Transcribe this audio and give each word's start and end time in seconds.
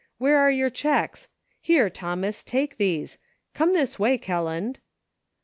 Where 0.17 0.39
are 0.39 0.49
your 0.49 0.71
checks.'' 0.71 1.27
Here, 1.71 1.87
Thomas, 1.87 2.41
take 2.43 2.77
these; 2.77 3.19
come 3.53 3.73
this 3.73 3.99
way, 3.99 4.17
Kel 4.17 4.41
land." 4.45 4.79